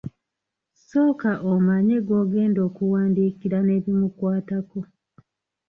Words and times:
Sooka 0.85 1.31
omanye 1.53 1.95
gw'ogenda 2.05 2.59
okuwandiikira 2.67 3.57
n'ebimukwatako. 3.63 4.79